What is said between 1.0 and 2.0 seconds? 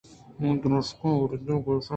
آرتاں گیش ایں